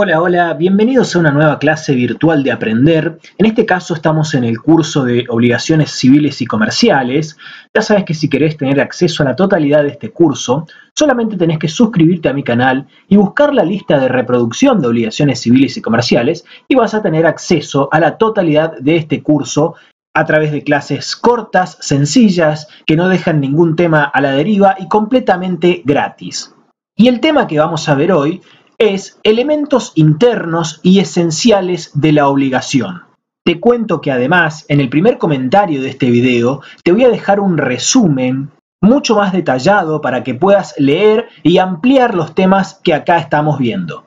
Hola, 0.00 0.22
hola, 0.22 0.54
bienvenidos 0.54 1.16
a 1.16 1.18
una 1.18 1.32
nueva 1.32 1.58
clase 1.58 1.92
virtual 1.92 2.44
de 2.44 2.52
Aprender. 2.52 3.18
En 3.36 3.46
este 3.46 3.66
caso 3.66 3.94
estamos 3.94 4.32
en 4.34 4.44
el 4.44 4.60
curso 4.60 5.02
de 5.02 5.24
Obligaciones 5.28 5.90
Civiles 5.90 6.40
y 6.40 6.46
Comerciales. 6.46 7.36
Ya 7.74 7.82
sabes 7.82 8.04
que 8.04 8.14
si 8.14 8.28
querés 8.30 8.56
tener 8.56 8.80
acceso 8.80 9.24
a 9.24 9.26
la 9.26 9.34
totalidad 9.34 9.82
de 9.82 9.88
este 9.88 10.12
curso, 10.12 10.68
solamente 10.94 11.36
tenés 11.36 11.58
que 11.58 11.66
suscribirte 11.66 12.28
a 12.28 12.32
mi 12.32 12.44
canal 12.44 12.86
y 13.08 13.16
buscar 13.16 13.52
la 13.52 13.64
lista 13.64 13.98
de 13.98 14.06
reproducción 14.06 14.80
de 14.80 14.86
Obligaciones 14.86 15.40
Civiles 15.40 15.76
y 15.76 15.82
Comerciales 15.82 16.44
y 16.68 16.76
vas 16.76 16.94
a 16.94 17.02
tener 17.02 17.26
acceso 17.26 17.88
a 17.90 17.98
la 17.98 18.18
totalidad 18.18 18.78
de 18.78 18.98
este 18.98 19.20
curso 19.20 19.74
a 20.14 20.24
través 20.26 20.52
de 20.52 20.62
clases 20.62 21.16
cortas, 21.16 21.76
sencillas, 21.80 22.68
que 22.86 22.94
no 22.94 23.08
dejan 23.08 23.40
ningún 23.40 23.74
tema 23.74 24.04
a 24.04 24.20
la 24.20 24.30
deriva 24.30 24.76
y 24.78 24.86
completamente 24.86 25.82
gratis. 25.84 26.54
Y 27.00 27.06
el 27.06 27.20
tema 27.20 27.46
que 27.46 27.60
vamos 27.60 27.88
a 27.88 27.94
ver 27.94 28.10
hoy 28.10 28.42
es 28.78 29.18
elementos 29.24 29.92
internos 29.96 30.78
y 30.84 31.00
esenciales 31.00 31.90
de 31.94 32.12
la 32.12 32.28
obligación. 32.28 33.02
Te 33.44 33.58
cuento 33.58 34.00
que 34.00 34.12
además, 34.12 34.64
en 34.68 34.80
el 34.80 34.88
primer 34.88 35.18
comentario 35.18 35.82
de 35.82 35.90
este 35.90 36.10
video, 36.10 36.60
te 36.84 36.92
voy 36.92 37.04
a 37.04 37.08
dejar 37.08 37.40
un 37.40 37.58
resumen 37.58 38.50
mucho 38.80 39.16
más 39.16 39.32
detallado 39.32 40.00
para 40.00 40.22
que 40.22 40.34
puedas 40.34 40.74
leer 40.78 41.28
y 41.42 41.58
ampliar 41.58 42.14
los 42.14 42.34
temas 42.34 42.80
que 42.84 42.94
acá 42.94 43.18
estamos 43.18 43.58
viendo. 43.58 44.04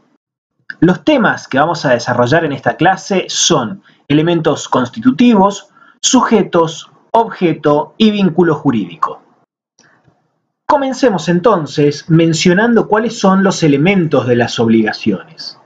Los 0.79 1.03
temas 1.03 1.47
que 1.47 1.59
vamos 1.59 1.85
a 1.85 1.91
desarrollar 1.91 2.45
en 2.45 2.53
esta 2.53 2.77
clase 2.77 3.25
son 3.27 3.83
elementos 4.07 4.69
constitutivos, 4.69 5.69
sujetos, 6.01 6.89
objeto 7.11 7.93
y 7.97 8.11
vínculo 8.11 8.55
jurídico. 8.55 9.21
Comencemos 10.71 11.27
entonces 11.27 12.09
mencionando 12.09 12.87
cuáles 12.87 13.19
son 13.19 13.43
los 13.43 13.61
elementos 13.61 14.25
de 14.25 14.37
las 14.37 14.57
obligaciones. 14.57 15.59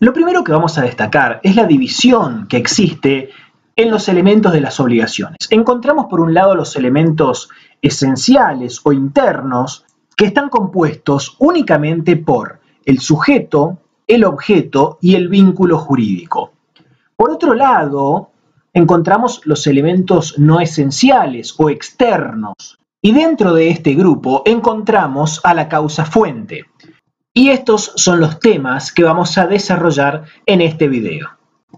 Lo 0.00 0.12
primero 0.12 0.42
que 0.42 0.50
vamos 0.50 0.76
a 0.76 0.82
destacar 0.82 1.38
es 1.44 1.54
la 1.54 1.64
división 1.64 2.48
que 2.48 2.56
existe 2.56 3.30
en 3.76 3.88
los 3.92 4.08
elementos 4.08 4.52
de 4.52 4.60
las 4.60 4.80
obligaciones. 4.80 5.46
Encontramos 5.50 6.06
por 6.06 6.18
un 6.18 6.34
lado 6.34 6.56
los 6.56 6.74
elementos 6.74 7.48
esenciales 7.82 8.80
o 8.82 8.92
internos 8.92 9.84
que 10.16 10.24
están 10.24 10.48
compuestos 10.48 11.36
únicamente 11.38 12.16
por 12.16 12.58
el 12.84 12.98
sujeto, 12.98 13.78
el 14.08 14.24
objeto 14.24 14.98
y 15.00 15.14
el 15.14 15.28
vínculo 15.28 15.78
jurídico. 15.78 16.50
Por 17.14 17.30
otro 17.30 17.54
lado, 17.54 18.32
encontramos 18.72 19.40
los 19.44 19.68
elementos 19.68 20.36
no 20.36 20.58
esenciales 20.58 21.54
o 21.58 21.70
externos, 21.70 22.80
y 23.00 23.12
dentro 23.12 23.54
de 23.54 23.70
este 23.70 23.94
grupo 23.94 24.42
encontramos 24.44 25.40
a 25.44 25.54
la 25.54 25.68
causa 25.68 26.04
fuente. 26.04 26.64
Y 27.32 27.50
estos 27.50 27.92
son 27.96 28.20
los 28.20 28.40
temas 28.40 28.92
que 28.92 29.04
vamos 29.04 29.38
a 29.38 29.46
desarrollar 29.46 30.24
en 30.46 30.60
este 30.60 30.88
video. 30.88 31.28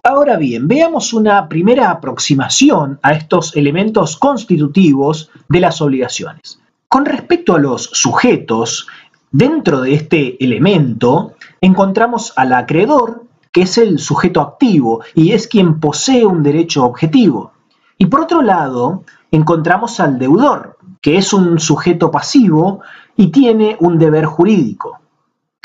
Ahora 0.03 0.37
bien, 0.37 0.69
veamos 0.69 1.12
una 1.12 1.49
primera 1.49 1.91
aproximación 1.91 2.99
a 3.03 3.12
estos 3.12 3.55
elementos 3.55 4.17
constitutivos 4.17 5.31
de 5.49 5.61
las 5.61 5.83
obligaciones. 5.83 6.61
Con 6.89 7.05
respecto 7.05 7.55
a 7.55 7.59
los 7.59 7.84
sujetos, 7.93 8.87
dentro 9.31 9.83
de 9.83 9.95
este 9.95 10.43
elemento 10.43 11.34
encontramos 11.61 12.33
al 12.37 12.55
acreedor, 12.55 13.25
que 13.53 13.62
es 13.62 13.77
el 13.79 13.99
sujeto 13.99 14.41
activo 14.41 15.03
y 15.15 15.33
es 15.33 15.47
quien 15.49 15.81
posee 15.81 16.25
un 16.25 16.43
derecho 16.43 16.84
objetivo. 16.84 17.53
Y 17.99 18.07
por 18.07 18.23
otro 18.23 18.41
lado, 18.41 19.05
encontramos 19.31 20.01
al 20.01 20.19
deudor, 20.19 20.79
que 21.01 21.17
es 21.17 21.33
un 21.33 21.59
sujeto 21.59 22.11
pasivo 22.11 22.81
y 23.17 23.29
tiene 23.29 23.77
un 23.81 23.98
deber 23.98 24.27
jurídico. 24.27 25.01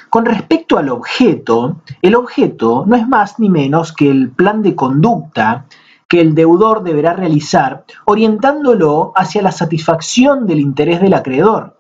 Con 0.09 0.25
respecto 0.25 0.77
al 0.77 0.89
objeto, 0.89 1.81
el 2.01 2.15
objeto 2.15 2.85
no 2.87 2.95
es 2.95 3.07
más 3.07 3.39
ni 3.39 3.49
menos 3.49 3.91
que 3.91 4.09
el 4.09 4.31
plan 4.31 4.61
de 4.61 4.75
conducta 4.75 5.65
que 6.07 6.21
el 6.21 6.35
deudor 6.35 6.83
deberá 6.83 7.13
realizar 7.13 7.83
orientándolo 8.05 9.11
hacia 9.15 9.41
la 9.41 9.51
satisfacción 9.51 10.45
del 10.45 10.59
interés 10.59 11.01
del 11.01 11.15
acreedor, 11.15 11.79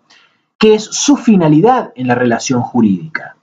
que 0.57 0.75
es 0.75 0.83
su 0.83 1.15
finalidad 1.15 1.91
en 1.95 2.07
la 2.07 2.15
relación 2.15 2.61
jurídica. 2.61 3.37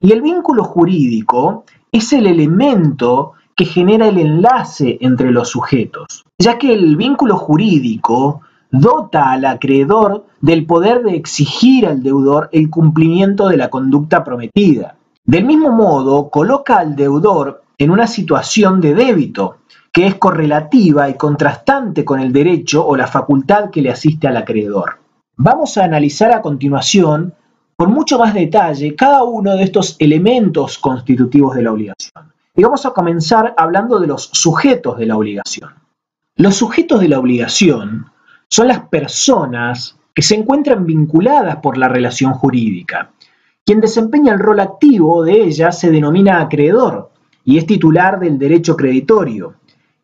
Y 0.00 0.12
el 0.12 0.22
vínculo 0.22 0.64
jurídico 0.64 1.64
es 1.92 2.12
el 2.12 2.26
elemento 2.26 3.32
que 3.54 3.64
genera 3.64 4.08
el 4.08 4.18
enlace 4.18 4.98
entre 5.00 5.30
los 5.30 5.50
sujetos, 5.50 6.24
ya 6.38 6.58
que 6.58 6.72
el 6.72 6.96
vínculo 6.96 7.36
jurídico 7.36 8.42
dota 8.70 9.32
al 9.32 9.44
acreedor 9.44 10.26
del 10.40 10.66
poder 10.66 11.02
de 11.02 11.16
exigir 11.16 11.86
al 11.86 12.02
deudor 12.02 12.48
el 12.52 12.70
cumplimiento 12.70 13.48
de 13.48 13.56
la 13.56 13.68
conducta 13.68 14.24
prometida. 14.24 14.96
Del 15.24 15.44
mismo 15.44 15.70
modo, 15.70 16.30
coloca 16.30 16.78
al 16.78 16.96
deudor 16.96 17.62
en 17.78 17.90
una 17.90 18.06
situación 18.06 18.80
de 18.80 18.94
débito, 18.94 19.58
que 19.92 20.06
es 20.06 20.14
correlativa 20.14 21.08
y 21.08 21.14
contrastante 21.14 22.04
con 22.04 22.20
el 22.20 22.32
derecho 22.32 22.86
o 22.86 22.96
la 22.96 23.06
facultad 23.06 23.70
que 23.70 23.82
le 23.82 23.90
asiste 23.90 24.28
al 24.28 24.36
acreedor. 24.36 24.98
Vamos 25.36 25.78
a 25.78 25.84
analizar 25.84 26.32
a 26.32 26.42
continuación, 26.42 27.34
con 27.76 27.92
mucho 27.92 28.18
más 28.18 28.34
detalle, 28.34 28.94
cada 28.94 29.24
uno 29.24 29.56
de 29.56 29.64
estos 29.64 29.96
elementos 29.98 30.78
constitutivos 30.78 31.56
de 31.56 31.62
la 31.62 31.72
obligación. 31.72 32.32
Y 32.54 32.62
vamos 32.62 32.84
a 32.84 32.90
comenzar 32.90 33.54
hablando 33.56 33.98
de 33.98 34.06
los 34.06 34.28
sujetos 34.32 34.98
de 34.98 35.06
la 35.06 35.16
obligación. 35.16 35.70
Los 36.36 36.56
sujetos 36.56 37.00
de 37.00 37.08
la 37.08 37.18
obligación 37.18 38.06
son 38.50 38.68
las 38.68 38.80
personas 38.88 39.96
que 40.12 40.22
se 40.22 40.34
encuentran 40.34 40.84
vinculadas 40.84 41.56
por 41.56 41.78
la 41.78 41.88
relación 41.88 42.32
jurídica. 42.32 43.12
Quien 43.64 43.80
desempeña 43.80 44.32
el 44.32 44.40
rol 44.40 44.58
activo 44.58 45.22
de 45.22 45.44
ella 45.44 45.70
se 45.70 45.90
denomina 45.90 46.40
acreedor 46.40 47.10
y 47.44 47.58
es 47.58 47.66
titular 47.66 48.18
del 48.18 48.38
derecho 48.38 48.76
creditorio, 48.76 49.54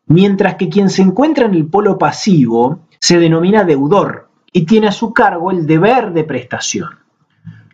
mientras 0.07 0.55
que 0.55 0.69
quien 0.69 0.89
se 0.89 1.01
encuentra 1.01 1.45
en 1.45 1.53
el 1.53 1.67
polo 1.67 1.97
pasivo 1.97 2.79
se 2.99 3.19
denomina 3.19 3.65
deudor 3.65 4.29
y 4.53 4.65
tiene 4.65 4.87
a 4.87 4.91
su 4.93 5.13
cargo 5.13 5.51
el 5.51 5.67
deber 5.67 6.13
de 6.13 6.23
prestación. 6.23 6.89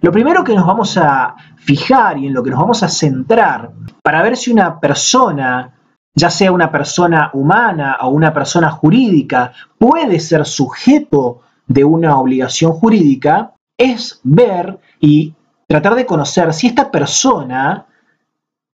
Lo 0.02 0.12
primero 0.12 0.44
que 0.44 0.56
nos 0.56 0.66
vamos 0.66 0.98
a 0.98 1.36
fijar 1.58 2.18
y 2.18 2.28
en 2.28 2.34
lo 2.34 2.44
que 2.44 2.50
nos 2.50 2.60
vamos 2.60 2.84
a 2.84 2.90
centrar 2.90 3.72
para 4.02 4.22
ver 4.24 4.36
si 4.36 4.52
una 4.52 4.80
persona 4.80 5.73
ya 6.16 6.30
sea 6.30 6.52
una 6.52 6.72
persona 6.72 7.32
humana 7.34 7.98
o 8.02 8.10
una 8.10 8.34
persona 8.34 8.70
jurídica, 8.70 9.54
puede 9.78 10.20
ser 10.20 10.46
sujeto 10.46 11.42
de 11.68 11.84
una 11.84 12.18
obligación 12.20 12.74
jurídica, 12.74 13.54
es 13.78 14.20
ver 14.24 14.80
y 15.00 15.34
tratar 15.68 15.96
de 15.96 16.06
conocer 16.06 16.54
si 16.54 16.68
esta 16.68 16.92
persona 16.92 17.88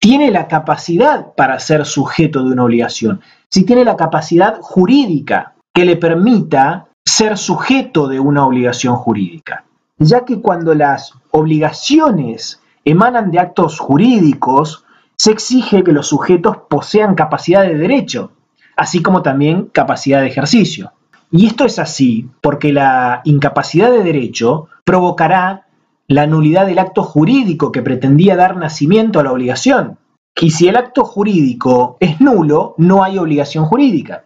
tiene 0.00 0.30
la 0.30 0.48
capacidad 0.48 1.34
para 1.34 1.58
ser 1.58 1.84
sujeto 1.84 2.44
de 2.44 2.52
una 2.52 2.64
obligación, 2.64 3.20
si 3.48 3.64
tiene 3.64 3.84
la 3.84 3.96
capacidad 3.96 4.58
jurídica 4.60 5.54
que 5.72 5.84
le 5.84 5.96
permita 5.96 6.88
ser 7.04 7.38
sujeto 7.38 8.08
de 8.08 8.20
una 8.20 8.46
obligación 8.46 8.96
jurídica. 8.96 9.64
Ya 9.98 10.24
que 10.24 10.40
cuando 10.40 10.74
las 10.74 11.12
obligaciones 11.30 12.60
emanan 12.84 13.30
de 13.30 13.40
actos 13.40 13.78
jurídicos, 13.78 14.84
se 15.18 15.32
exige 15.32 15.82
que 15.82 15.92
los 15.92 16.06
sujetos 16.06 16.56
posean 16.68 17.14
capacidad 17.14 17.62
de 17.62 17.76
derecho, 17.76 18.32
así 18.76 19.02
como 19.02 19.22
también 19.22 19.64
capacidad 19.72 20.20
de 20.20 20.28
ejercicio. 20.28 20.92
Y 21.30 21.46
esto 21.46 21.64
es 21.64 21.78
así 21.78 22.28
porque 22.40 22.72
la 22.72 23.20
incapacidad 23.24 23.90
de 23.90 24.02
derecho 24.02 24.68
provocará 24.84 25.66
la 26.06 26.26
nulidad 26.26 26.66
del 26.66 26.78
acto 26.78 27.02
jurídico 27.02 27.70
que 27.70 27.82
pretendía 27.82 28.36
dar 28.36 28.56
nacimiento 28.56 29.20
a 29.20 29.24
la 29.24 29.32
obligación. 29.32 29.98
Y 30.40 30.52
si 30.52 30.68
el 30.68 30.76
acto 30.76 31.04
jurídico 31.04 31.96
es 32.00 32.20
nulo, 32.20 32.74
no 32.78 33.02
hay 33.02 33.18
obligación 33.18 33.66
jurídica. 33.66 34.24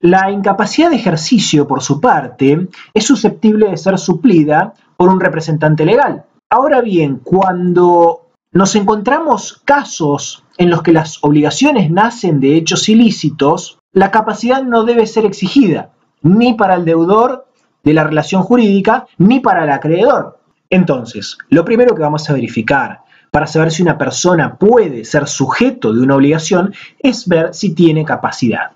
La 0.00 0.30
incapacidad 0.30 0.88
de 0.88 0.96
ejercicio, 0.96 1.68
por 1.68 1.82
su 1.82 2.00
parte, 2.00 2.68
es 2.94 3.04
susceptible 3.04 3.68
de 3.68 3.76
ser 3.76 3.98
suplida 3.98 4.72
por 4.96 5.10
un 5.10 5.20
representante 5.20 5.84
legal. 5.84 6.24
Ahora 6.48 6.80
bien, 6.80 7.20
cuando 7.22 8.29
nos 8.52 8.74
encontramos 8.74 9.62
casos 9.64 10.44
en 10.58 10.70
los 10.70 10.82
que 10.82 10.92
las 10.92 11.22
obligaciones 11.22 11.90
nacen 11.90 12.40
de 12.40 12.56
hechos 12.56 12.88
ilícitos, 12.88 13.78
la 13.92 14.10
capacidad 14.10 14.62
no 14.62 14.84
debe 14.84 15.06
ser 15.06 15.24
exigida, 15.24 15.90
ni 16.22 16.54
para 16.54 16.74
el 16.74 16.84
deudor 16.84 17.46
de 17.84 17.94
la 17.94 18.04
relación 18.04 18.42
jurídica, 18.42 19.06
ni 19.18 19.40
para 19.40 19.64
el 19.64 19.70
acreedor. 19.70 20.40
Entonces, 20.68 21.38
lo 21.48 21.64
primero 21.64 21.94
que 21.94 22.02
vamos 22.02 22.28
a 22.28 22.32
verificar 22.32 23.00
para 23.30 23.46
saber 23.46 23.70
si 23.70 23.82
una 23.82 23.96
persona 23.96 24.56
puede 24.56 25.04
ser 25.04 25.28
sujeto 25.28 25.92
de 25.92 26.02
una 26.02 26.16
obligación 26.16 26.74
es 26.98 27.28
ver 27.28 27.54
si 27.54 27.74
tiene 27.74 28.04
capacidad. 28.04 28.72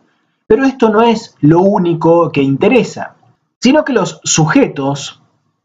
Pero 0.46 0.64
esto 0.64 0.88
no 0.88 1.02
es 1.02 1.34
lo 1.40 1.60
único 1.60 2.30
que 2.30 2.42
interesa, 2.42 3.16
sino 3.60 3.84
que 3.84 3.92
los 3.92 4.20
sujetos 4.22 5.20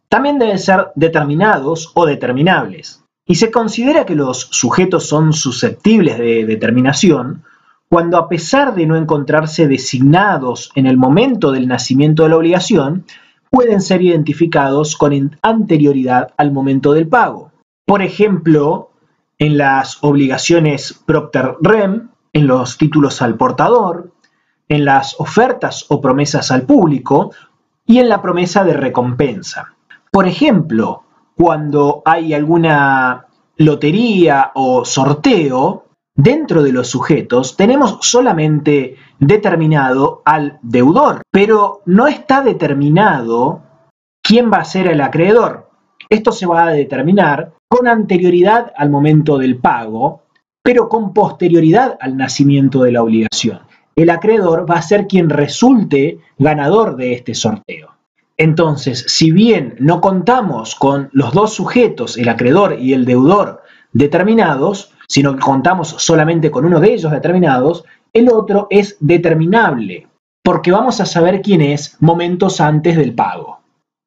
también 0.08 0.40
deben 0.40 0.58
ser 0.58 0.88
determinados 0.96 1.92
o 1.94 2.06
determinables. 2.06 3.04
Y 3.30 3.36
se 3.36 3.52
considera 3.52 4.08
que 4.08 4.16
los 4.16 4.48
sujetos 4.50 5.08
son 5.08 5.34
susceptibles 5.34 6.18
de 6.18 6.48
determinación 6.48 7.44
cuando 7.88 8.18
a 8.18 8.28
pesar 8.28 8.74
de 8.74 8.88
no 8.88 8.96
encontrarse 8.96 9.68
designados 9.68 10.72
en 10.74 10.88
el 10.88 10.98
momento 10.98 11.52
del 11.52 11.68
nacimiento 11.68 12.24
de 12.24 12.30
la 12.30 12.38
obligación, 12.38 13.06
pueden 13.52 13.82
ser 13.82 14.02
identificados 14.02 14.96
con 14.96 15.38
anterioridad 15.44 16.34
al 16.38 16.52
momento 16.52 16.94
del 16.94 17.08
pago. 17.08 17.52
Por 17.86 18.02
ejemplo, 18.02 18.90
en 19.38 19.60
las 19.60 20.04
obligaciones 20.04 21.00
Procter-Rem, 21.06 22.10
en 22.34 22.48
los 22.48 22.80
títulos 22.80 23.22
al 23.22 23.36
portador, 23.36 24.12
en 24.70 24.86
las 24.86 25.16
ofertas 25.20 25.86
o 25.90 26.02
promesas 26.02 26.50
al 26.50 26.64
público 26.64 27.32
y 27.86 28.00
en 28.00 28.10
la 28.10 28.24
promesa 28.24 28.64
de 28.64 28.74
recompensa. 28.74 29.76
Por 30.12 30.28
ejemplo, 30.28 31.04
cuando 31.40 32.02
hay 32.04 32.34
alguna 32.34 33.26
lotería 33.56 34.52
o 34.56 34.84
sorteo, 34.84 35.86
dentro 36.14 36.62
de 36.62 36.74
los 36.74 36.90
sujetos 36.90 37.56
tenemos 37.56 38.00
solamente 38.02 38.98
determinado 39.20 40.22
al 40.26 40.60
deudor, 40.62 41.22
pero 41.32 41.82
no 41.86 42.08
está 42.08 42.42
determinado 42.42 43.62
quién 44.22 44.52
va 44.52 44.58
a 44.58 44.66
ser 44.66 44.88
el 44.88 45.00
acreedor. 45.00 45.70
Esto 46.10 46.34
se 46.34 46.46
va 46.46 46.66
a 46.66 46.72
determinar 46.72 47.54
con 47.70 47.88
anterioridad 47.88 48.74
al 48.76 48.90
momento 48.90 49.38
del 49.38 49.60
pago, 49.60 50.24
pero 50.62 50.90
con 50.90 51.14
posterioridad 51.14 51.98
al 52.02 52.18
nacimiento 52.18 52.84
de 52.84 52.92
la 52.92 53.02
obligación. 53.02 53.62
El 53.96 54.10
acreedor 54.10 54.70
va 54.70 54.76
a 54.76 54.82
ser 54.82 55.08
quien 55.08 55.30
resulte 55.30 56.20
ganador 56.38 56.98
de 56.98 57.14
este 57.14 57.34
sorteo. 57.34 57.99
Entonces, 58.40 59.04
si 59.10 59.32
bien 59.32 59.76
no 59.80 60.00
contamos 60.00 60.74
con 60.74 61.10
los 61.12 61.34
dos 61.34 61.54
sujetos, 61.54 62.18
el 62.18 62.30
acreedor 62.30 62.78
y 62.80 62.94
el 62.94 63.04
deudor, 63.04 63.64
determinados, 63.92 64.94
sino 65.10 65.36
que 65.36 65.42
contamos 65.42 65.90
solamente 65.98 66.50
con 66.50 66.64
uno 66.64 66.80
de 66.80 66.94
ellos 66.94 67.12
determinados, 67.12 67.84
el 68.14 68.30
otro 68.30 68.68
es 68.70 68.96
determinable, 69.02 70.08
porque 70.42 70.72
vamos 70.72 71.02
a 71.02 71.06
saber 71.06 71.42
quién 71.42 71.60
es 71.60 71.98
momentos 72.00 72.62
antes 72.62 72.96
del 72.96 73.14
pago. 73.14 73.60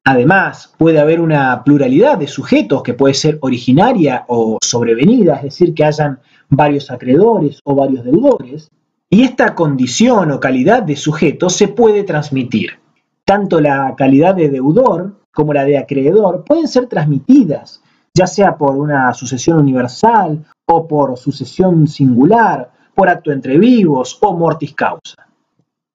Además, 0.03 0.73
puede 0.79 0.99
haber 0.99 1.21
una 1.21 1.63
pluralidad 1.63 2.17
de 2.17 2.27
sujetos 2.27 2.81
que 2.81 2.95
puede 2.95 3.13
ser 3.13 3.37
originaria 3.41 4.25
o 4.27 4.57
sobrevenida, 4.63 5.35
es 5.35 5.43
decir, 5.43 5.75
que 5.75 5.85
hayan 5.85 6.19
varios 6.49 6.89
acreedores 6.89 7.59
o 7.63 7.75
varios 7.75 8.03
deudores, 8.03 8.71
y 9.11 9.21
esta 9.25 9.53
condición 9.53 10.31
o 10.31 10.39
calidad 10.39 10.81
de 10.81 10.95
sujeto 10.95 11.51
se 11.51 11.67
puede 11.67 12.03
transmitir. 12.03 12.82
Tanto 13.25 13.61
la 13.61 13.95
calidad 13.97 14.35
de 14.35 14.49
deudor 14.49 15.21
como 15.31 15.53
la 15.53 15.63
de 15.65 15.77
acreedor 15.77 16.43
pueden 16.43 16.67
ser 16.67 16.87
transmitidas, 16.87 17.81
ya 18.13 18.27
sea 18.27 18.57
por 18.57 18.75
una 18.75 19.13
sucesión 19.13 19.59
universal 19.59 20.45
o 20.65 20.87
por 20.87 21.17
sucesión 21.17 21.87
singular, 21.87 22.71
por 22.93 23.09
acto 23.09 23.31
entre 23.31 23.57
vivos 23.57 24.17
o 24.21 24.37
mortis 24.37 24.73
causa. 24.73 25.27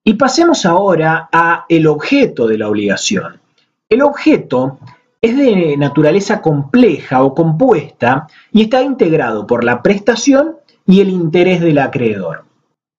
Y 0.03 0.15
pasemos 0.15 0.65
ahora 0.65 1.29
a 1.31 1.65
el 1.69 1.87
objeto 1.87 2.47
de 2.47 2.57
la 2.57 2.67
obligación. 2.67 3.39
El 3.87 4.01
objeto 4.01 4.79
es 5.21 5.37
de 5.37 5.75
naturaleza 5.77 6.41
compleja 6.41 7.23
o 7.23 7.35
compuesta 7.35 8.27
y 8.51 8.63
está 8.63 8.81
integrado 8.81 9.45
por 9.45 9.63
la 9.63 9.81
prestación 9.81 10.57
y 10.85 11.01
el 11.01 11.09
interés 11.09 11.61
del 11.61 11.77
acreedor. 11.77 12.48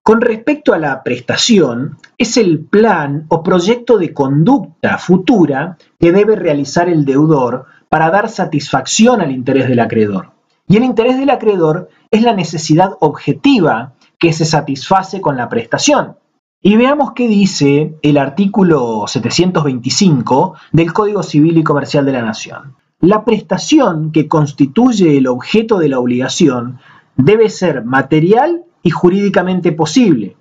Con 0.03 0.21
respecto 0.23 0.73
a 0.73 0.79
la 0.79 1.03
prestación, 1.03 1.99
es 2.17 2.37
el 2.37 2.61
plan 2.61 3.27
o 3.29 3.43
proyecto 3.43 3.99
de 3.99 4.15
conducta 4.15 4.97
futura 4.99 5.77
que 5.99 6.11
debe 6.11 6.37
realizar 6.37 6.89
el 6.89 7.05
deudor 7.05 7.67
para 7.91 8.11
dar 8.11 8.29
satisfacción 8.31 9.21
al 9.21 9.31
interés 9.31 9.69
del 9.69 9.81
acreedor. 9.81 10.31
Y 10.67 10.77
el 10.77 10.85
interés 10.85 11.19
del 11.19 11.31
acreedor 11.31 11.91
es 12.11 12.23
la 12.23 12.33
necesidad 12.33 12.93
objetiva 13.01 13.95
que 14.19 14.33
se 14.33 14.45
satisface 14.45 15.21
con 15.21 15.37
la 15.37 15.49
prestación. 15.49 16.17
Y 16.63 16.77
veamos 16.77 17.13
qué 17.13 17.27
dice 17.27 17.95
el 18.03 18.19
artículo 18.19 19.05
725 19.07 20.55
del 20.73 20.93
Código 20.93 21.23
Civil 21.23 21.59
y 21.59 21.65
Comercial 21.65 22.07
de 22.07 22.13
la 22.13 22.23
Nación. 22.23 22.77
La 23.01 23.25
prestación 23.25 24.13
que 24.13 24.29
constituye 24.29 25.17
el 25.17 25.27
objeto 25.27 25.79
de 25.79 25.89
la 25.89 25.99
obligación 25.99 26.79
debe 27.17 27.49
ser 27.49 27.85
material 27.85 28.65
y 28.83 28.91
jurídicamente 28.91 29.73
posible, 29.73 30.37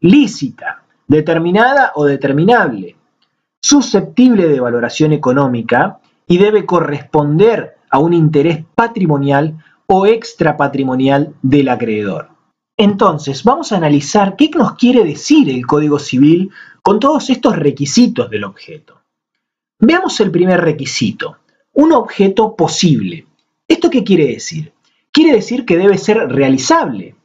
lícita, 0.00 0.82
determinada 1.06 1.92
o 1.94 2.04
determinable, 2.04 2.96
susceptible 3.60 4.48
de 4.48 4.60
valoración 4.60 5.12
económica 5.12 6.00
y 6.26 6.38
debe 6.38 6.66
corresponder 6.66 7.76
a 7.90 7.98
un 7.98 8.12
interés 8.12 8.64
patrimonial 8.74 9.56
o 9.86 10.06
extrapatrimonial 10.06 11.34
del 11.42 11.68
acreedor. 11.70 12.28
Entonces, 12.76 13.42
vamos 13.42 13.72
a 13.72 13.76
analizar 13.76 14.36
qué 14.36 14.50
nos 14.50 14.74
quiere 14.74 15.02
decir 15.02 15.48
el 15.50 15.66
Código 15.66 15.98
Civil 15.98 16.50
con 16.82 17.00
todos 17.00 17.30
estos 17.30 17.56
requisitos 17.56 18.30
del 18.30 18.44
objeto. 18.44 19.00
Veamos 19.80 20.20
el 20.20 20.30
primer 20.30 20.60
requisito, 20.60 21.38
un 21.72 21.92
objeto 21.92 22.54
posible. 22.54 23.26
¿Esto 23.66 23.90
qué 23.90 24.04
quiere 24.04 24.26
decir? 24.26 24.72
Quiere 25.10 25.32
decir 25.32 25.64
que 25.64 25.76
debe 25.76 25.98
ser 25.98 26.28
realizable, 26.28 27.16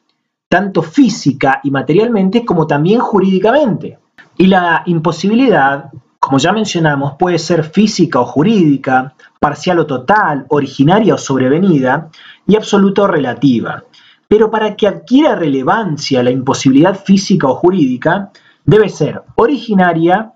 tanto 0.54 0.84
física 0.84 1.62
y 1.64 1.72
materialmente 1.72 2.46
como 2.46 2.68
también 2.68 3.00
jurídicamente. 3.00 3.98
Y 4.38 4.46
la 4.46 4.84
imposibilidad, 4.86 5.90
como 6.20 6.38
ya 6.38 6.52
mencionamos, 6.52 7.16
puede 7.18 7.40
ser 7.40 7.64
física 7.64 8.20
o 8.20 8.26
jurídica, 8.26 9.16
parcial 9.40 9.80
o 9.80 9.88
total, 9.88 10.46
originaria 10.50 11.16
o 11.16 11.18
sobrevenida, 11.18 12.12
y 12.46 12.56
absoluta 12.56 13.02
o 13.02 13.08
relativa 13.08 13.84
pero 14.28 14.50
para 14.50 14.76
que 14.76 14.88
adquiera 14.88 15.36
relevancia 15.36 16.24
la 16.24 16.32
imposibilidad 16.32 16.96
física 16.96 17.48
o 17.48 17.56
jurídica, 17.56 18.32
debe 18.66 18.90
ser 18.90 19.22
originaria 19.36 20.34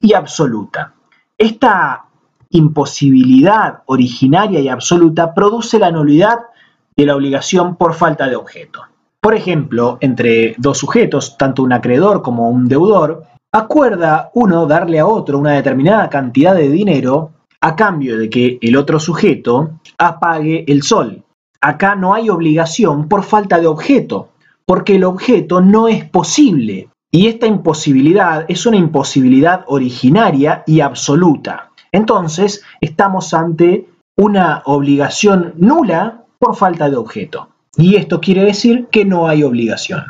y 0.00 0.12
absoluta. 0.12 0.92
Esta 1.36 2.04
imposibilidad 2.50 3.82
originaria 3.86 4.60
y 4.60 4.68
absoluta 4.68 5.32
produce 5.32 5.78
la 5.78 5.90
nulidad 5.90 6.40
de 6.94 7.06
la 7.06 7.16
obligación 7.16 7.76
por 7.76 7.94
falta 7.94 8.28
de 8.28 8.36
objeto. 8.36 8.82
Por 9.26 9.34
ejemplo, 9.34 9.98
entre 10.02 10.54
dos 10.56 10.78
sujetos, 10.78 11.36
tanto 11.36 11.64
un 11.64 11.72
acreedor 11.72 12.22
como 12.22 12.48
un 12.48 12.68
deudor, 12.68 13.24
acuerda 13.52 14.30
uno 14.34 14.66
darle 14.66 15.00
a 15.00 15.06
otro 15.08 15.40
una 15.40 15.54
determinada 15.54 16.08
cantidad 16.08 16.54
de 16.54 16.70
dinero 16.70 17.32
a 17.60 17.74
cambio 17.74 18.16
de 18.18 18.30
que 18.30 18.56
el 18.62 18.76
otro 18.76 19.00
sujeto 19.00 19.80
apague 19.98 20.64
el 20.68 20.84
sol, 20.84 21.24
acá 21.60 21.96
no 21.96 22.14
hay 22.14 22.30
obligación 22.30 23.08
por 23.08 23.24
falta 23.24 23.58
de 23.58 23.66
objeto, 23.66 24.28
porque 24.64 24.94
el 24.94 25.02
objeto 25.02 25.60
no 25.60 25.88
es 25.88 26.08
posible. 26.08 26.88
Y 27.10 27.26
esta 27.26 27.48
imposibilidad 27.48 28.44
es 28.46 28.64
una 28.64 28.76
imposibilidad 28.76 29.64
originaria 29.66 30.62
y 30.68 30.78
absoluta. 30.82 31.72
Entonces, 31.90 32.62
estamos 32.80 33.34
ante 33.34 33.88
una 34.16 34.62
obligación 34.66 35.52
nula 35.56 36.22
por 36.38 36.54
falta 36.54 36.88
de 36.88 36.94
objeto. 36.94 37.55
Y 37.76 37.96
esto 37.96 38.20
quiere 38.20 38.44
decir 38.44 38.86
que 38.90 39.04
no 39.04 39.28
hay 39.28 39.42
obligación. 39.42 40.04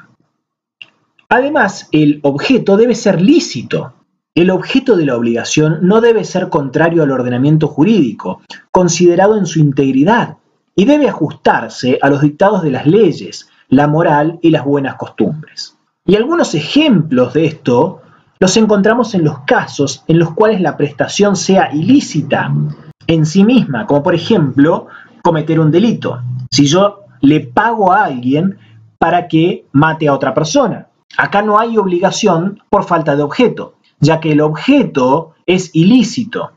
Además, 1.28 1.88
el 1.92 2.20
objeto 2.22 2.76
debe 2.76 2.94
ser 2.94 3.20
lícito. 3.20 3.94
El 4.34 4.50
objeto 4.50 4.96
de 4.96 5.06
la 5.06 5.16
obligación 5.16 5.78
no 5.82 6.00
debe 6.00 6.24
ser 6.24 6.48
contrario 6.48 7.02
al 7.02 7.10
ordenamiento 7.10 7.68
jurídico, 7.68 8.42
considerado 8.70 9.36
en 9.36 9.46
su 9.46 9.58
integridad, 9.58 10.36
y 10.76 10.84
debe 10.84 11.08
ajustarse 11.08 11.98
a 12.02 12.10
los 12.10 12.20
dictados 12.20 12.62
de 12.62 12.70
las 12.70 12.86
leyes, 12.86 13.48
la 13.68 13.88
moral 13.88 14.38
y 14.42 14.50
las 14.50 14.64
buenas 14.64 14.96
costumbres. 14.96 15.76
Y 16.04 16.14
algunos 16.14 16.54
ejemplos 16.54 17.34
de 17.34 17.46
esto 17.46 18.02
los 18.38 18.56
encontramos 18.56 19.14
en 19.14 19.24
los 19.24 19.40
casos 19.40 20.04
en 20.06 20.18
los 20.18 20.32
cuales 20.34 20.60
la 20.60 20.76
prestación 20.76 21.34
sea 21.34 21.74
ilícita 21.74 22.52
en 23.06 23.26
sí 23.26 23.42
misma, 23.42 23.86
como 23.86 24.02
por 24.02 24.14
ejemplo 24.14 24.86
cometer 25.22 25.58
un 25.58 25.70
delito. 25.70 26.20
Si 26.50 26.66
yo 26.66 27.05
le 27.20 27.40
pago 27.40 27.92
a 27.92 28.04
alguien 28.04 28.58
para 28.98 29.28
que 29.28 29.66
mate 29.72 30.08
a 30.08 30.14
otra 30.14 30.34
persona. 30.34 30.88
Acá 31.16 31.42
no 31.42 31.58
hay 31.58 31.78
obligación 31.78 32.62
por 32.68 32.84
falta 32.84 33.16
de 33.16 33.22
objeto, 33.22 33.74
ya 34.00 34.20
que 34.20 34.32
el 34.32 34.40
objeto 34.40 35.34
es 35.46 35.70
ilícito. 35.74 36.52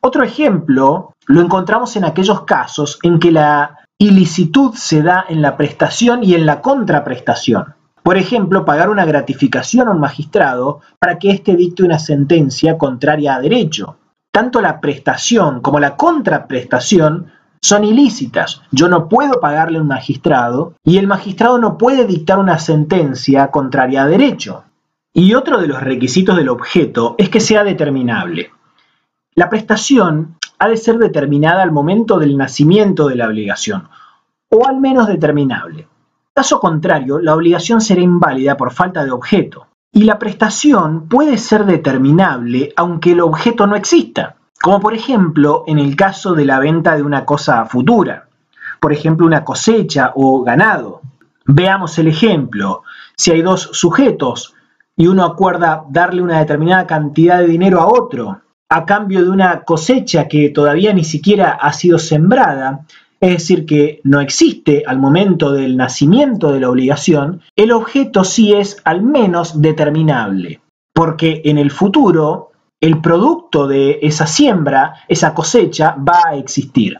Otro 0.00 0.22
ejemplo 0.22 1.14
lo 1.26 1.40
encontramos 1.40 1.96
en 1.96 2.04
aquellos 2.04 2.42
casos 2.42 2.98
en 3.02 3.18
que 3.18 3.32
la 3.32 3.78
ilicitud 3.98 4.74
se 4.74 5.02
da 5.02 5.26
en 5.28 5.42
la 5.42 5.56
prestación 5.56 6.24
y 6.24 6.34
en 6.34 6.46
la 6.46 6.60
contraprestación. 6.60 7.74
Por 8.02 8.16
ejemplo, 8.16 8.64
pagar 8.64 8.88
una 8.88 9.04
gratificación 9.04 9.88
a 9.88 9.90
un 9.90 10.00
magistrado 10.00 10.80
para 10.98 11.18
que 11.18 11.30
éste 11.30 11.54
dicte 11.54 11.82
una 11.82 11.98
sentencia 11.98 12.78
contraria 12.78 13.34
a 13.34 13.40
derecho. 13.40 13.98
Tanto 14.32 14.60
la 14.60 14.80
prestación 14.80 15.60
como 15.60 15.80
la 15.80 15.96
contraprestación 15.96 17.30
son 17.62 17.84
ilícitas. 17.84 18.62
Yo 18.70 18.88
no 18.88 19.08
puedo 19.08 19.40
pagarle 19.40 19.78
a 19.78 19.82
un 19.82 19.88
magistrado 19.88 20.74
y 20.84 20.98
el 20.98 21.06
magistrado 21.06 21.58
no 21.58 21.76
puede 21.76 22.06
dictar 22.06 22.38
una 22.38 22.58
sentencia 22.58 23.50
contraria 23.50 24.02
a 24.02 24.06
derecho. 24.06 24.64
Y 25.12 25.34
otro 25.34 25.60
de 25.60 25.66
los 25.66 25.82
requisitos 25.82 26.36
del 26.36 26.48
objeto 26.48 27.14
es 27.18 27.28
que 27.28 27.40
sea 27.40 27.64
determinable. 27.64 28.50
La 29.34 29.48
prestación 29.48 30.36
ha 30.58 30.68
de 30.68 30.76
ser 30.76 30.98
determinada 30.98 31.62
al 31.62 31.72
momento 31.72 32.18
del 32.18 32.36
nacimiento 32.36 33.08
de 33.08 33.16
la 33.16 33.26
obligación, 33.26 33.88
o 34.50 34.66
al 34.66 34.78
menos 34.78 35.08
determinable. 35.08 35.88
Caso 36.34 36.60
contrario, 36.60 37.18
la 37.18 37.34
obligación 37.34 37.80
será 37.80 38.00
inválida 38.00 38.56
por 38.56 38.72
falta 38.72 39.04
de 39.04 39.10
objeto, 39.10 39.66
y 39.92 40.04
la 40.04 40.18
prestación 40.18 41.08
puede 41.08 41.38
ser 41.38 41.64
determinable 41.64 42.72
aunque 42.76 43.12
el 43.12 43.20
objeto 43.20 43.66
no 43.66 43.74
exista, 43.74 44.36
como 44.62 44.80
por 44.80 44.94
ejemplo 44.94 45.64
en 45.66 45.78
el 45.78 45.96
caso 45.96 46.34
de 46.34 46.44
la 46.44 46.58
venta 46.58 46.96
de 46.96 47.02
una 47.02 47.24
cosa 47.24 47.64
futura. 47.66 48.26
por 48.80 48.94
ejemplo, 48.94 49.26
una 49.26 49.44
cosecha 49.44 50.12
o 50.14 50.42
ganado. 50.42 51.02
Veamos 51.44 51.98
el 51.98 52.08
ejemplo. 52.08 52.82
Si 53.14 53.30
hay 53.30 53.42
dos 53.42 53.68
sujetos 53.72 54.54
y 54.96 55.06
uno 55.06 55.24
acuerda 55.24 55.84
darle 55.90 56.22
una 56.22 56.38
determinada 56.38 56.86
cantidad 56.86 57.40
de 57.40 57.46
dinero 57.46 57.80
a 57.80 57.88
otro 57.88 58.40
a 58.70 58.86
cambio 58.86 59.22
de 59.22 59.28
una 59.28 59.64
cosecha 59.64 60.28
que 60.28 60.48
todavía 60.50 60.92
ni 60.92 61.04
siquiera 61.04 61.50
ha 61.50 61.72
sido 61.72 61.98
sembrada, 61.98 62.86
es 63.20 63.30
decir, 63.30 63.66
que 63.66 64.00
no 64.04 64.20
existe 64.20 64.84
al 64.86 64.98
momento 64.98 65.52
del 65.52 65.76
nacimiento 65.76 66.52
de 66.52 66.60
la 66.60 66.70
obligación, 66.70 67.42
el 67.56 67.72
objeto 67.72 68.22
sí 68.22 68.52
es 68.52 68.80
al 68.84 69.02
menos 69.02 69.60
determinable, 69.60 70.60
porque 70.94 71.42
en 71.44 71.58
el 71.58 71.72
futuro 71.72 72.49
el 72.80 73.00
producto 73.00 73.66
de 73.66 73.98
esa 74.02 74.26
siembra, 74.26 74.94
esa 75.08 75.34
cosecha, 75.34 75.94
va 75.96 76.22
a 76.28 76.36
existir. 76.36 76.98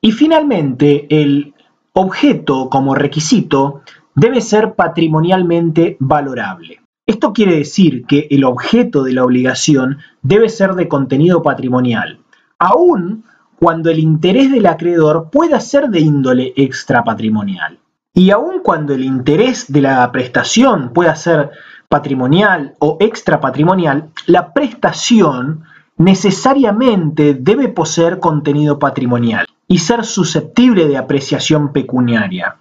Y 0.00 0.12
finalmente, 0.12 1.06
el 1.08 1.54
objeto 1.94 2.68
como 2.68 2.94
requisito 2.94 3.82
debe 4.14 4.40
ser 4.40 4.74
patrimonialmente 4.74 5.96
valorable. 6.00 6.80
Esto 7.06 7.32
quiere 7.32 7.56
decir 7.56 8.04
que 8.04 8.28
el 8.30 8.44
objeto 8.44 9.02
de 9.02 9.14
la 9.14 9.24
obligación 9.24 9.98
debe 10.22 10.48
ser 10.50 10.74
de 10.74 10.88
contenido 10.88 11.42
patrimonial, 11.42 12.20
aun 12.58 13.24
cuando 13.58 13.90
el 13.90 13.98
interés 13.98 14.52
del 14.52 14.66
acreedor 14.66 15.30
pueda 15.30 15.58
ser 15.60 15.88
de 15.88 16.00
índole 16.00 16.52
extrapatrimonial. 16.54 17.78
Y 18.14 18.30
aun 18.30 18.60
cuando 18.62 18.94
el 18.94 19.04
interés 19.04 19.72
de 19.72 19.80
la 19.80 20.10
prestación 20.12 20.92
pueda 20.92 21.14
ser 21.16 21.50
patrimonial 21.88 22.74
o 22.78 22.96
extrapatrimonial, 23.00 24.10
la 24.26 24.52
prestación 24.52 25.64
necesariamente 25.96 27.34
debe 27.34 27.68
poseer 27.68 28.20
contenido 28.20 28.78
patrimonial 28.78 29.46
y 29.66 29.78
ser 29.78 30.04
susceptible 30.04 30.86
de 30.86 30.96
apreciación 30.96 31.72
pecuniaria. 31.72 32.56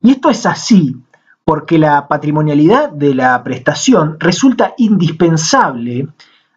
Y 0.00 0.12
esto 0.12 0.30
es 0.30 0.46
así 0.46 0.96
porque 1.44 1.78
la 1.78 2.08
patrimonialidad 2.08 2.90
de 2.90 3.14
la 3.14 3.42
prestación 3.42 4.16
resulta 4.18 4.74
indispensable 4.78 6.08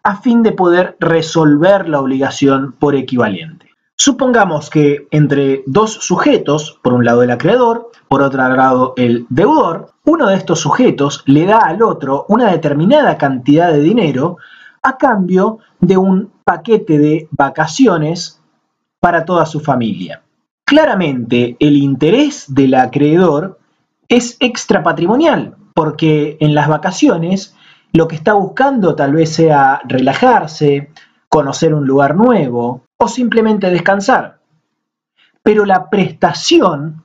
a 0.03 0.17
fin 0.17 0.43
de 0.43 0.51
poder 0.51 0.95
resolver 1.00 1.89
la 1.89 2.00
obligación 2.00 2.74
por 2.74 2.95
equivalente. 2.95 3.64
Supongamos 3.97 4.69
que 4.69 5.07
entre 5.11 5.63
dos 5.65 5.93
sujetos, 5.93 6.79
por 6.83 6.93
un 6.93 7.05
lado 7.05 7.23
el 7.23 7.31
acreedor, 7.31 7.91
por 8.09 8.21
otro 8.21 8.47
lado 8.49 8.93
el 8.97 9.25
deudor, 9.29 9.93
uno 10.03 10.27
de 10.27 10.35
estos 10.35 10.59
sujetos 10.59 11.23
le 11.25 11.45
da 11.45 11.59
al 11.59 11.81
otro 11.81 12.25
una 12.27 12.51
determinada 12.51 13.17
cantidad 13.17 13.71
de 13.71 13.79
dinero 13.79 14.37
a 14.83 14.97
cambio 14.97 15.59
de 15.79 15.97
un 15.97 16.31
paquete 16.43 16.99
de 16.99 17.27
vacaciones 17.31 18.41
para 18.99 19.23
toda 19.23 19.45
su 19.45 19.59
familia. 19.59 20.21
Claramente, 20.65 21.55
el 21.59 21.77
interés 21.77 22.53
del 22.53 22.73
acreedor 22.73 23.59
es 24.07 24.35
extrapatrimonial, 24.39 25.55
porque 25.73 26.37
en 26.39 26.53
las 26.53 26.67
vacaciones 26.67 27.55
lo 27.93 28.07
que 28.07 28.15
está 28.15 28.33
buscando 28.33 28.95
tal 28.95 29.13
vez 29.13 29.33
sea 29.33 29.81
relajarse, 29.85 30.91
conocer 31.35 31.73
un 31.73 31.85
lugar 31.85 32.15
nuevo 32.15 32.83
o 32.95 33.09
simplemente 33.09 33.69
descansar. 33.69 34.39
Pero 35.43 35.65
la 35.65 35.89
prestación 35.89 37.03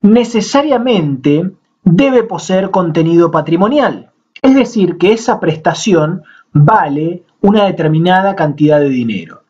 necesariamente 0.00 1.52
debe 1.84 2.24
poseer 2.24 2.72
contenido 2.72 3.30
patrimonial, 3.30 4.10
es 4.42 4.56
decir, 4.56 4.98
que 4.98 5.12
esa 5.12 5.38
prestación 5.38 6.24
vale 6.52 7.22
una 7.42 7.66
determinada 7.66 8.34
cantidad 8.34 8.80
de 8.80 8.88
dinero. 8.88 9.44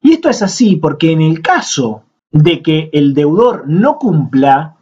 Y 0.00 0.14
esto 0.14 0.30
es 0.30 0.40
así 0.40 0.76
porque 0.76 1.12
en 1.12 1.20
el 1.20 1.42
caso 1.42 2.02
de 2.30 2.62
que 2.62 2.88
el 2.94 3.12
deudor 3.12 3.64
no 3.66 3.98
cumpla, 3.98 4.76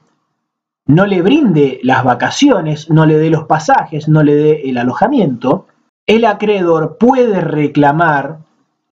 no 0.87 1.05
le 1.07 1.21
brinde 1.21 1.81
las 1.83 2.05
vacaciones, 2.05 2.89
no 2.91 3.07
le 3.07 3.19
dé 3.19 3.29
los 3.29 3.47
pasajes, 3.49 4.07
no 4.07 4.23
le 4.23 4.37
dé 4.37 4.71
el 4.71 4.79
alojamiento, 4.79 5.67
el 6.07 6.25
acreedor 6.27 6.97
puede 6.97 7.41
reclamar 7.41 8.45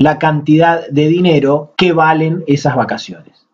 la 0.03 0.19
cantidad 0.19 0.89
de 0.89 1.09
dinero 1.09 1.75
que 1.77 1.93
valen 1.93 2.45
esas 2.47 2.77
vacaciones. 2.77 3.47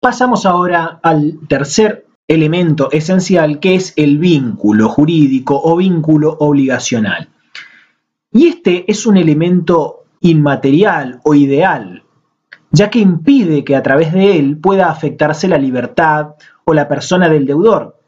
Pasamos 0.00 0.46
ahora 0.46 0.98
al 1.02 1.38
tercer 1.48 2.06
elemento 2.26 2.90
esencial 2.90 3.60
que 3.60 3.74
es 3.74 3.92
el 3.96 4.18
vínculo 4.18 4.88
jurídico 4.88 5.60
o 5.62 5.76
vínculo 5.76 6.36
obligacional. 6.40 7.28
Y 8.32 8.48
este 8.48 8.90
es 8.90 9.06
un 9.06 9.16
elemento 9.16 10.04
inmaterial 10.20 11.20
o 11.24 11.34
ideal, 11.34 12.04
ya 12.70 12.88
que 12.88 13.00
impide 13.00 13.64
que 13.64 13.76
a 13.76 13.82
través 13.82 14.12
de 14.12 14.38
él 14.38 14.56
pueda 14.56 14.90
afectarse 14.90 15.46
la 15.46 15.58
libertad 15.58 16.34
o 16.64 16.72
la 16.72 16.88
persona 16.88 17.28
del 17.28 17.46
deudor. 17.46 17.98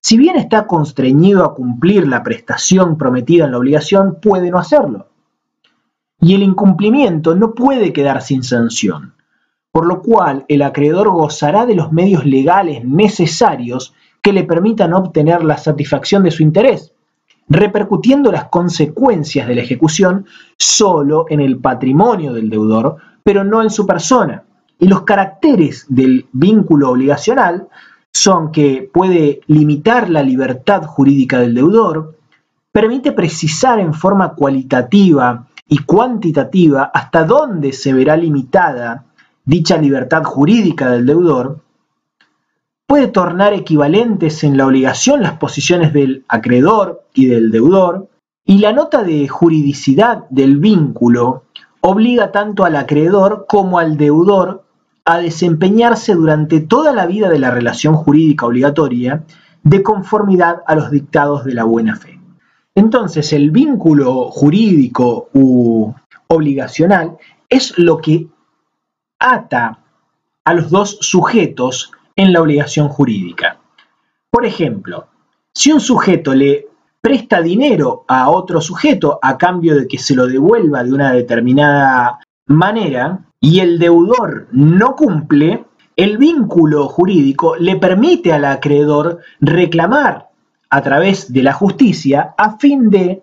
Si 0.00 0.16
bien 0.16 0.36
está 0.36 0.66
constreñido 0.66 1.44
a 1.44 1.54
cumplir 1.54 2.06
la 2.08 2.22
prestación 2.22 2.96
prometida 2.96 3.44
en 3.44 3.52
la 3.52 3.58
obligación, 3.58 4.18
puede 4.20 4.50
no 4.50 4.58
hacerlo. 4.58 5.08
Y 6.24 6.34
el 6.34 6.42
incumplimiento 6.42 7.34
no 7.34 7.54
puede 7.54 7.92
quedar 7.92 8.22
sin 8.22 8.42
sanción 8.42 9.14
por 9.74 9.86
lo 9.86 10.02
cual 10.02 10.44
el 10.46 10.62
acreedor 10.62 11.10
gozará 11.10 11.66
de 11.66 11.74
los 11.74 11.90
medios 11.90 12.24
legales 12.24 12.84
necesarios 12.84 13.92
que 14.22 14.32
le 14.32 14.44
permitan 14.44 14.94
obtener 14.94 15.42
la 15.42 15.56
satisfacción 15.56 16.22
de 16.22 16.30
su 16.30 16.44
interés, 16.44 16.92
repercutiendo 17.48 18.30
las 18.30 18.44
consecuencias 18.44 19.48
de 19.48 19.56
la 19.56 19.62
ejecución 19.62 20.26
solo 20.56 21.26
en 21.28 21.40
el 21.40 21.58
patrimonio 21.58 22.32
del 22.32 22.50
deudor, 22.50 22.98
pero 23.24 23.42
no 23.42 23.62
en 23.62 23.70
su 23.70 23.84
persona. 23.84 24.44
Y 24.78 24.86
los 24.86 25.02
caracteres 25.02 25.86
del 25.88 26.26
vínculo 26.30 26.90
obligacional 26.90 27.66
son 28.12 28.52
que 28.52 28.88
puede 28.94 29.40
limitar 29.48 30.08
la 30.08 30.22
libertad 30.22 30.84
jurídica 30.84 31.40
del 31.40 31.54
deudor, 31.54 32.16
permite 32.70 33.10
precisar 33.10 33.80
en 33.80 33.92
forma 33.92 34.34
cualitativa 34.34 35.48
y 35.68 35.78
cuantitativa 35.78 36.90
hasta 36.92 37.24
dónde 37.24 37.72
se 37.72 37.92
verá 37.92 38.16
limitada 38.16 39.06
dicha 39.44 39.76
libertad 39.76 40.24
jurídica 40.24 40.90
del 40.90 41.06
deudor, 41.06 41.60
puede 42.86 43.08
tornar 43.08 43.52
equivalentes 43.52 44.44
en 44.44 44.56
la 44.56 44.66
obligación 44.66 45.22
las 45.22 45.38
posiciones 45.38 45.92
del 45.92 46.24
acreedor 46.28 47.04
y 47.14 47.26
del 47.26 47.50
deudor, 47.50 48.08
y 48.46 48.58
la 48.58 48.72
nota 48.72 49.02
de 49.02 49.26
juridicidad 49.26 50.24
del 50.28 50.58
vínculo 50.58 51.44
obliga 51.80 52.30
tanto 52.30 52.64
al 52.64 52.76
acreedor 52.76 53.46
como 53.48 53.78
al 53.78 53.96
deudor 53.96 54.64
a 55.06 55.18
desempeñarse 55.18 56.14
durante 56.14 56.60
toda 56.60 56.92
la 56.92 57.06
vida 57.06 57.28
de 57.28 57.38
la 57.38 57.50
relación 57.50 57.94
jurídica 57.94 58.46
obligatoria 58.46 59.24
de 59.62 59.82
conformidad 59.82 60.62
a 60.66 60.74
los 60.74 60.90
dictados 60.90 61.44
de 61.44 61.54
la 61.54 61.64
buena 61.64 61.96
fe. 61.96 62.13
Entonces, 62.74 63.32
el 63.32 63.50
vínculo 63.50 64.30
jurídico 64.30 65.28
u 65.32 65.92
obligacional 66.28 67.16
es 67.48 67.78
lo 67.78 67.98
que 67.98 68.26
ata 69.18 69.78
a 70.44 70.54
los 70.54 70.70
dos 70.70 70.98
sujetos 71.00 71.92
en 72.16 72.32
la 72.32 72.42
obligación 72.42 72.88
jurídica. 72.88 73.58
Por 74.30 74.44
ejemplo, 74.44 75.06
si 75.54 75.72
un 75.72 75.80
sujeto 75.80 76.34
le 76.34 76.66
presta 77.00 77.40
dinero 77.40 78.04
a 78.08 78.30
otro 78.30 78.60
sujeto 78.60 79.18
a 79.22 79.38
cambio 79.38 79.76
de 79.76 79.86
que 79.86 79.98
se 79.98 80.14
lo 80.14 80.26
devuelva 80.26 80.82
de 80.82 80.92
una 80.92 81.12
determinada 81.12 82.18
manera 82.46 83.20
y 83.40 83.60
el 83.60 83.78
deudor 83.78 84.48
no 84.50 84.96
cumple, 84.96 85.64
el 85.96 86.18
vínculo 86.18 86.88
jurídico 86.88 87.56
le 87.56 87.76
permite 87.76 88.32
al 88.32 88.44
acreedor 88.46 89.20
reclamar 89.40 90.30
a 90.74 90.82
través 90.82 91.32
de 91.32 91.42
la 91.42 91.52
justicia 91.52 92.34
a 92.36 92.58
fin 92.58 92.90
de 92.90 93.22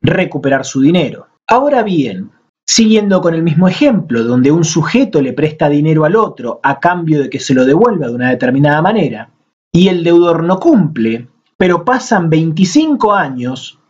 recuperar 0.00 0.64
su 0.64 0.80
dinero. 0.80 1.26
Ahora 1.46 1.82
bien, 1.82 2.30
Siguiendo 2.72 3.20
con 3.20 3.34
el 3.34 3.42
mismo 3.42 3.66
ejemplo, 3.66 4.22
donde 4.22 4.52
un 4.52 4.62
sujeto 4.62 5.20
le 5.20 5.32
presta 5.32 5.68
dinero 5.68 6.04
al 6.04 6.14
otro 6.14 6.60
a 6.62 6.78
cambio 6.78 7.20
de 7.20 7.28
que 7.28 7.40
se 7.40 7.52
lo 7.52 7.64
devuelva 7.64 8.06
de 8.06 8.14
una 8.14 8.30
determinada 8.30 8.80
manera, 8.80 9.30
y 9.72 9.88
el 9.88 10.04
deudor 10.04 10.44
no 10.44 10.60
cumple, 10.60 11.26
pero 11.56 11.84
pasan 11.84 12.30
25 12.30 13.12
años 13.12 13.80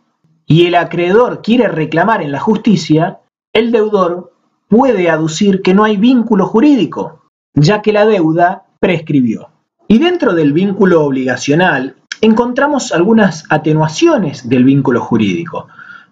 y 0.47 0.65
el 0.65 0.73
acreedor 0.73 1.43
quiere 1.43 1.67
reclamar 1.67 2.23
en 2.23 2.31
la 2.31 2.39
justicia, 2.39 3.19
el 3.53 3.71
deudor 3.71 4.33
puede 4.67 5.11
aducir 5.11 5.61
que 5.61 5.75
no 5.75 5.83
hay 5.83 5.97
vínculo 5.97 6.47
jurídico, 6.47 7.21
ya 7.53 7.83
que 7.83 7.93
la 7.93 8.07
deuda 8.07 8.63
prescribió. 8.79 9.49
Y 9.87 9.99
dentro 9.99 10.33
del 10.33 10.53
vínculo 10.53 11.05
obligacional 11.05 11.97
encontramos 12.21 12.91
algunas 12.91 13.43
atenuaciones 13.49 14.47
del 14.47 14.63
vínculo 14.63 15.01
jurídico. 15.01 15.67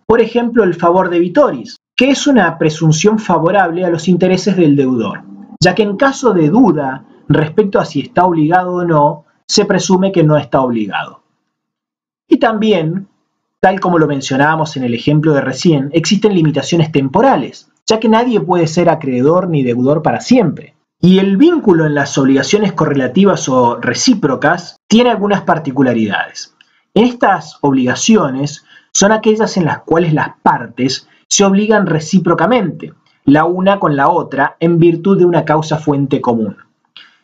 Por 0.05 0.21
ejemplo, 0.21 0.63
el 0.63 0.73
favor 0.73 1.09
de 1.09 1.19
vitoris, 1.19 1.77
que 1.95 2.09
es 2.09 2.25
una 2.25 2.57
presunción 2.57 3.19
favorable 3.19 3.85
a 3.85 3.89
los 3.89 4.07
intereses 4.07 4.57
del 4.57 4.75
deudor, 4.75 5.21
ya 5.59 5.75
que 5.75 5.83
en 5.83 5.97
caso 5.97 6.33
de 6.33 6.49
duda 6.49 7.05
respecto 7.27 7.79
a 7.79 7.85
si 7.85 8.01
está 8.01 8.25
obligado 8.25 8.73
o 8.73 8.85
no, 8.85 9.25
se 9.45 9.65
presume 9.65 10.11
que 10.11 10.23
no 10.23 10.35
está 10.35 10.61
obligado. 10.61 11.21
Y 12.27 12.37
también, 12.37 13.07
tal 13.59 13.79
como 13.79 13.99
lo 13.99 14.07
mencionábamos 14.07 14.77
en 14.77 14.83
el 14.83 14.95
ejemplo 14.95 15.33
de 15.33 15.41
recién, 15.41 15.89
existen 15.93 16.33
limitaciones 16.33 16.91
temporales, 16.91 17.69
ya 17.85 17.99
que 17.99 18.09
nadie 18.09 18.39
puede 18.39 18.65
ser 18.65 18.89
acreedor 18.89 19.47
ni 19.47 19.63
deudor 19.63 20.01
para 20.01 20.21
siempre. 20.21 20.75
Y 21.01 21.19
el 21.19 21.37
vínculo 21.37 21.85
en 21.85 21.95
las 21.95 22.17
obligaciones 22.17 22.73
correlativas 22.73 23.47
o 23.47 23.77
recíprocas 23.77 24.75
tiene 24.85 25.09
algunas 25.09 25.43
particularidades. 25.43 26.53
Estas 26.93 27.57
obligaciones 27.61 28.65
son 28.91 29.13
aquellas 29.13 29.55
en 29.55 29.63
las 29.63 29.79
cuales 29.83 30.13
las 30.13 30.31
partes 30.41 31.07
se 31.29 31.45
obligan 31.45 31.85
recíprocamente, 31.85 32.93
la 33.23 33.45
una 33.45 33.79
con 33.79 33.95
la 33.95 34.09
otra, 34.09 34.57
en 34.59 34.77
virtud 34.77 35.17
de 35.17 35.23
una 35.23 35.45
causa 35.45 35.77
fuente 35.77 36.19
común. 36.19 36.57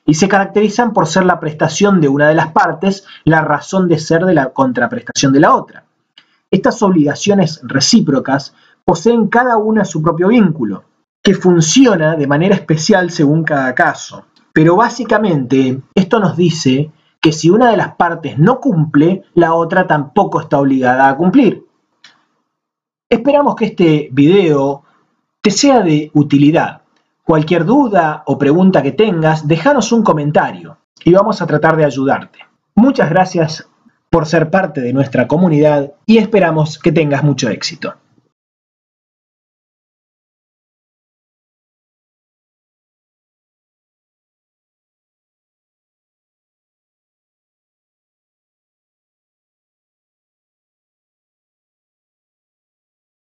Y 0.05 0.13
se 0.13 0.29
caracterizan 0.29 0.93
por 0.93 1.05
ser 1.05 1.25
la 1.25 1.41
prestación 1.41 1.99
de 1.99 2.07
una 2.07 2.29
de 2.29 2.35
las 2.35 2.53
partes 2.53 3.05
la 3.25 3.41
razón 3.41 3.89
de 3.89 3.99
ser 3.99 4.23
de 4.23 4.35
la 4.35 4.53
contraprestación 4.53 5.33
de 5.33 5.41
la 5.41 5.53
otra. 5.53 5.83
Estas 6.49 6.81
obligaciones 6.81 7.59
recíprocas 7.61 8.55
poseen 8.85 9.27
cada 9.27 9.57
una 9.57 9.83
su 9.83 10.01
propio 10.01 10.29
vínculo, 10.29 10.85
que 11.25 11.33
funciona 11.33 12.15
de 12.15 12.27
manera 12.27 12.53
especial 12.53 13.09
según 13.09 13.43
cada 13.43 13.73
caso. 13.73 14.27
Pero 14.53 14.75
básicamente 14.75 15.81
esto 15.95 16.19
nos 16.19 16.37
dice 16.37 16.91
que 17.19 17.31
si 17.31 17.49
una 17.49 17.71
de 17.71 17.77
las 17.77 17.95
partes 17.95 18.37
no 18.37 18.59
cumple, 18.59 19.23
la 19.33 19.55
otra 19.55 19.87
tampoco 19.87 20.39
está 20.39 20.59
obligada 20.59 21.09
a 21.09 21.17
cumplir. 21.17 21.65
Esperamos 23.09 23.55
que 23.55 23.65
este 23.65 24.09
video 24.11 24.83
te 25.41 25.49
sea 25.49 25.79
de 25.81 26.11
utilidad. 26.13 26.83
Cualquier 27.23 27.65
duda 27.65 28.21
o 28.27 28.37
pregunta 28.37 28.83
que 28.83 28.91
tengas, 28.91 29.47
déjanos 29.47 29.91
un 29.91 30.03
comentario 30.03 30.77
y 31.03 31.11
vamos 31.11 31.41
a 31.41 31.47
tratar 31.47 31.75
de 31.75 31.85
ayudarte. 31.85 32.37
Muchas 32.75 33.09
gracias 33.09 33.67
por 34.11 34.27
ser 34.27 34.51
parte 34.51 34.79
de 34.79 34.93
nuestra 34.93 35.27
comunidad 35.27 35.91
y 36.05 36.19
esperamos 36.19 36.77
que 36.77 36.91
tengas 36.91 37.23
mucho 37.23 37.49
éxito. 37.49 37.95